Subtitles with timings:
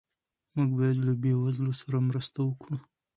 [0.55, 2.77] موږ باید له بې وزلو سره مرسته وکړو.